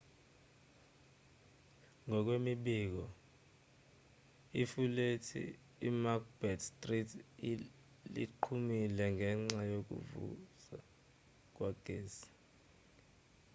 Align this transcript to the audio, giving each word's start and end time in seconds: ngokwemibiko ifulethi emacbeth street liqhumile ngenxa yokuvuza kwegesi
ngokwemibiko 2.05 3.05
ifulethi 4.61 5.41
emacbeth 5.87 6.61
street 6.69 7.09
liqhumile 8.13 9.05
ngenxa 9.15 9.61
yokuvuza 9.73 10.77
kwegesi 11.55 12.29